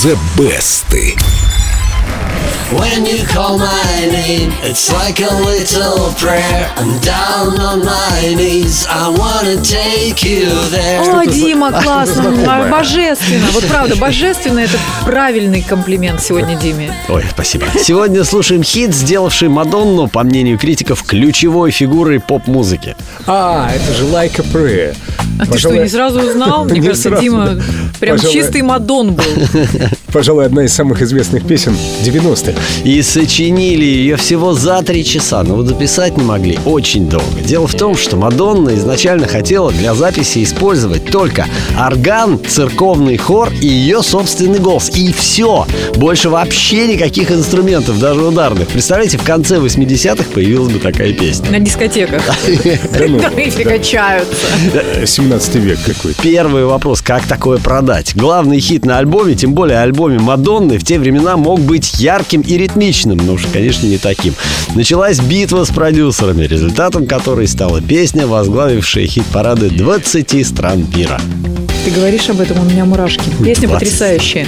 The 0.00 0.14
Best. 0.36 1.27
When 2.70 3.06
you 3.06 3.24
call 3.26 3.56
my 3.58 4.08
name, 4.12 4.52
it's 4.62 4.92
like 4.92 5.20
a 5.20 5.34
little 5.42 6.12
prayer. 6.18 6.70
I'm 6.76 6.98
down 7.00 7.58
on 7.58 7.82
my 7.82 8.34
knees. 8.36 8.86
I 8.90 9.08
wanna 9.08 9.56
take 9.62 10.22
you 10.22 10.50
there. 10.70 11.00
О, 11.00 11.24
Дима, 11.24 11.72
классно, 11.82 12.30
Бо- 12.30 12.68
божественно. 12.70 13.46
Вот 13.52 13.64
правда, 13.64 13.96
божественно 14.00 14.58
это 14.58 14.76
правильный 15.06 15.62
комплимент 15.62 16.22
сегодня 16.22 16.56
Диме. 16.56 16.92
Ой, 17.08 17.24
спасибо. 17.30 17.64
Сегодня 17.82 18.22
слушаем 18.24 18.62
хит, 18.62 18.94
сделавший 18.94 19.48
Мадонну, 19.48 20.06
по 20.08 20.22
мнению 20.22 20.58
критиков, 20.58 21.02
ключевой 21.04 21.70
фигурой 21.70 22.20
поп-музыки. 22.20 22.96
А, 23.26 23.70
это 23.74 23.94
же 23.94 24.04
Like 24.04 24.38
a 24.40 24.44
Prayer. 24.44 24.94
А 25.38 25.46
ты 25.46 25.58
что, 25.58 25.68
Пожалуй, 25.68 25.78
не 25.84 25.88
сразу 25.88 26.20
узнал? 26.20 26.64
Мне 26.66 26.74
Не 26.80 26.86
кажется, 26.88 27.08
сразу. 27.08 27.22
Дима 27.22 27.58
прям 27.98 28.16
Пожалуй. 28.16 28.34
чистый 28.36 28.60
Мадон 28.60 29.14
был. 29.14 29.24
Пожалуй, 30.12 30.46
одна 30.46 30.64
из 30.64 30.72
самых 30.72 31.02
известных 31.02 31.46
песен 31.46 31.76
90-х. 32.04 32.58
И 32.84 33.02
сочинили 33.02 33.84
ее 33.84 34.16
всего 34.16 34.54
за 34.54 34.82
три 34.82 35.04
часа, 35.04 35.42
но 35.42 35.54
вот 35.54 35.66
записать 35.66 36.16
не 36.16 36.24
могли 36.24 36.58
очень 36.64 37.08
долго. 37.08 37.40
Дело 37.44 37.66
в 37.66 37.74
том, 37.74 37.96
что 37.96 38.16
Мадонна 38.16 38.74
изначально 38.76 39.26
хотела 39.26 39.70
для 39.70 39.94
записи 39.94 40.42
использовать 40.42 41.04
только 41.06 41.46
орган, 41.78 42.40
церковный 42.46 43.16
хор 43.18 43.52
и 43.60 43.66
ее 43.66 44.02
собственный 44.02 44.58
голос. 44.58 44.90
И 44.94 45.12
все. 45.12 45.66
Больше 45.96 46.30
вообще 46.30 46.88
никаких 46.88 47.30
инструментов, 47.30 47.98
даже 48.00 48.22
ударных. 48.22 48.68
Представляете, 48.68 49.18
в 49.18 49.24
конце 49.24 49.56
80-х 49.56 50.24
появилась 50.34 50.72
бы 50.72 50.78
такая 50.78 51.12
песня. 51.12 51.50
На 51.50 51.60
дискотеках. 51.60 52.22
ну. 53.08 53.20
Тарифы 53.20 53.64
качаются. 53.64 54.46
Э, 54.72 55.04
17 55.06 55.54
век 55.56 55.78
какой-то. 55.84 56.22
Первый 56.22 56.64
вопрос, 56.64 57.02
как 57.02 57.26
такое 57.26 57.58
продать? 57.58 58.16
Главный 58.16 58.60
хит 58.60 58.84
на 58.84 58.98
альбоме, 58.98 59.34
тем 59.34 59.52
более 59.52 59.78
альбоме 59.98 60.20
Мадонны, 60.20 60.78
в 60.78 60.84
те 60.84 60.96
времена 60.98 61.36
мог 61.36 61.60
быть 61.60 61.94
ярким 61.94 62.42
и 62.42 62.56
ритмичным, 62.56 63.18
но 63.18 63.32
уж, 63.32 63.46
конечно, 63.52 63.86
не 63.86 63.98
таким. 63.98 64.32
Началась 64.76 65.18
битва 65.18 65.64
с 65.64 65.70
продюсерами, 65.70 66.44
результатом 66.44 67.06
которой 67.06 67.48
стала 67.48 67.80
песня, 67.80 68.28
возглавившая 68.28 69.06
хит-парады 69.06 69.70
20 69.70 70.46
стран 70.46 70.86
мира. 70.94 71.20
Ты 71.84 71.90
говоришь 71.90 72.28
об 72.28 72.40
этом, 72.40 72.60
у 72.60 72.64
меня 72.70 72.84
мурашки. 72.84 73.24
Песня 73.42 73.66
20. 73.66 73.70
потрясающая. 73.70 74.46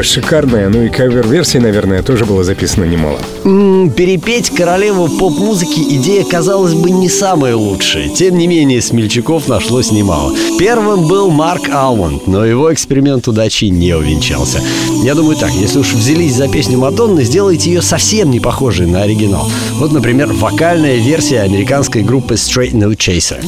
Шикарная, 0.00 0.68
ну 0.68 0.82
и 0.82 0.88
кавер-версий, 0.88 1.58
наверное, 1.58 2.02
тоже 2.02 2.24
было 2.24 2.42
записано 2.44 2.84
немало. 2.84 3.18
М, 3.44 3.90
перепеть 3.90 4.50
королеву 4.50 5.08
поп-музыки 5.08 5.80
идея, 5.96 6.24
казалось 6.24 6.72
бы, 6.72 6.90
не 6.90 7.08
самая 7.08 7.54
лучшая. 7.56 8.08
Тем 8.08 8.38
не 8.38 8.46
менее, 8.46 8.80
смельчаков 8.80 9.48
нашлось 9.48 9.92
немало. 9.92 10.34
Первым 10.58 11.06
был 11.06 11.30
Марк 11.30 11.68
Алмонд, 11.70 12.26
но 12.26 12.44
его 12.44 12.72
эксперимент 12.72 13.28
удачи 13.28 13.66
не 13.66 13.94
увенчался. 13.94 14.60
Я 15.02 15.14
думаю 15.14 15.36
так, 15.36 15.50
если 15.52 15.78
уж 15.80 15.92
взялись 15.92 16.34
за 16.34 16.48
песню 16.48 16.78
Мадонны, 16.78 17.24
сделайте 17.24 17.70
ее 17.70 17.82
совсем 17.82 18.30
не 18.30 18.40
похожей 18.40 18.86
на 18.86 19.02
оригинал. 19.02 19.50
Вот, 19.72 19.92
например, 19.92 20.32
вокальная 20.32 20.96
версия 20.96 21.40
американской 21.40 22.02
группы 22.02 22.34
Straight 22.34 22.72
No 22.72 22.96
Chaser. 22.96 23.42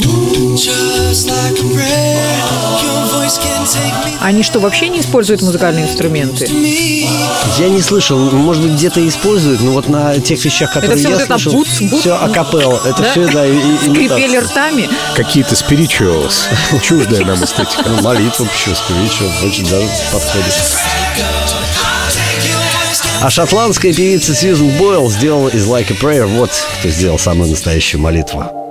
Они 4.21 4.41
что, 4.41 4.59
вообще 4.59 4.89
не 4.89 5.01
используют 5.01 5.41
музыкальные 5.43 5.85
инструменты? 5.85 6.34
Me. 6.41 7.07
Я 7.57 7.69
не 7.69 7.81
слышал, 7.81 8.17
может 8.19 8.63
быть, 8.63 8.73
где-то 8.73 9.05
используют, 9.07 9.61
но 9.61 9.71
вот 9.71 9.87
на 9.87 10.19
тех 10.19 10.43
вещах, 10.43 10.73
которые 10.73 11.01
я 11.01 11.09
вот 11.09 11.21
это 11.21 11.37
слышал, 11.37 11.53
буц, 11.53 11.81
буц, 11.81 11.99
все 12.01 12.15
акапелла. 12.15 12.81
Это 12.85 13.01
Да? 13.01 13.11
все, 13.11 13.27
да, 13.27 13.45
и, 13.45 13.57
и 13.57 13.77
Скрипели 13.89 14.37
ртами? 14.37 14.89
Какие-то 15.15 15.55
спиричуалс. 15.55 16.47
Чуждая 16.83 17.25
нам 17.25 17.43
эстетика. 17.43 17.83
Ну, 17.87 18.01
молитва 18.01 18.45
почему 18.45 18.75
спиричуал, 18.75 19.31
очень 19.43 19.69
даже 19.69 19.87
подходит. 20.11 20.53
А 23.21 23.29
шотландская 23.29 23.93
певица 23.93 24.35
Сьюзен 24.35 24.77
Бойл 24.77 25.09
сделала 25.09 25.49
из 25.49 25.65
Like 25.65 25.91
a 25.91 25.95
Prayer 25.95 26.27
вот 26.27 26.51
кто 26.79 26.89
сделал 26.89 27.17
самую 27.17 27.49
настоящую 27.49 28.01
молитву. 28.01 28.64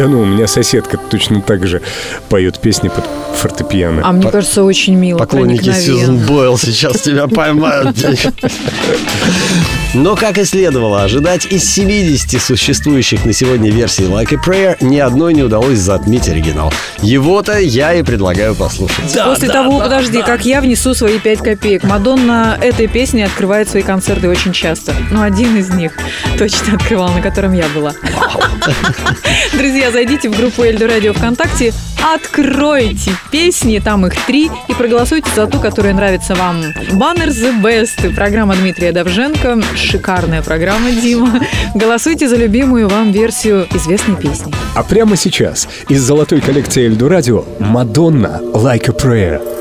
Да 0.00 0.08
ну, 0.08 0.22
у 0.22 0.24
меня 0.24 0.46
соседка 0.46 0.96
точно 0.96 1.42
так 1.42 1.66
же 1.66 1.82
поет 2.30 2.58
песни 2.58 2.88
под 2.88 3.04
фортепиано. 3.36 4.00
А 4.02 4.12
мне 4.12 4.30
кажется, 4.30 4.64
очень 4.64 4.94
мило, 4.94 5.18
Поклонники 5.18 5.70
Сьюзен. 5.70 6.20
Бойл 6.20 6.56
сейчас 6.56 7.02
тебя 7.02 7.28
поймают. 7.28 7.98
Но, 9.92 10.14
как 10.14 10.38
и 10.38 10.44
следовало 10.44 11.02
ожидать, 11.02 11.46
из 11.46 11.68
70 11.68 12.40
существующих 12.40 13.24
на 13.24 13.32
сегодня 13.32 13.70
версий 13.70 14.04
Like 14.04 14.32
a 14.32 14.38
Prayer 14.42 14.76
ни 14.80 14.98
одной 14.98 15.34
не 15.34 15.42
удалось 15.42 15.78
затмить 15.78 16.28
оригинал. 16.28 16.72
Его-то 17.02 17.58
я 17.58 17.92
и 17.94 18.02
предлагаю 18.02 18.54
послушать. 18.54 19.18
После 19.24 19.48
того, 19.48 19.80
подожди, 19.80 20.22
как 20.22 20.46
я 20.46 20.60
внесу 20.60 20.94
свои 20.94 21.18
пять 21.18 21.40
копеек. 21.40 21.82
Мадонна 21.82 22.56
этой 22.60 22.86
песней 22.86 23.24
открывает 23.24 23.68
свои 23.68 23.82
концерты 23.82 24.28
очень 24.28 24.52
часто. 24.52 24.94
Ну, 25.10 25.22
один 25.22 25.56
из 25.56 25.70
них 25.70 25.92
точно 26.38 26.76
открывал, 26.76 27.10
на 27.12 27.20
котором 27.20 27.52
я 27.52 27.66
была. 27.74 27.92
Друзья, 29.52 29.89
зайдите 29.90 30.28
в 30.28 30.36
группу 30.36 30.62
Эльдо 30.62 30.86
Радио 30.86 31.12
ВКонтакте, 31.12 31.72
откройте 32.14 33.12
песни, 33.30 33.78
там 33.78 34.06
их 34.06 34.14
три, 34.26 34.50
и 34.68 34.74
проголосуйте 34.74 35.30
за 35.34 35.46
ту, 35.46 35.60
которая 35.60 35.94
нравится 35.94 36.34
вам. 36.34 36.62
Баннер 36.92 37.28
The 37.28 37.60
Best, 37.62 38.14
программа 38.14 38.56
Дмитрия 38.56 38.92
Давженко, 38.92 39.60
шикарная 39.76 40.42
программа, 40.42 40.90
Дима. 40.92 41.40
Голосуйте 41.74 42.28
за 42.28 42.36
любимую 42.36 42.88
вам 42.88 43.12
версию 43.12 43.66
известной 43.74 44.16
песни. 44.16 44.52
А 44.74 44.82
прямо 44.82 45.16
сейчас 45.16 45.68
из 45.88 46.02
золотой 46.02 46.40
коллекции 46.40 46.86
Эльду 46.86 47.08
Радио 47.08 47.44
Мадонна 47.58 48.40
Like 48.54 48.88
a 48.88 48.92
Prayer. 48.92 49.59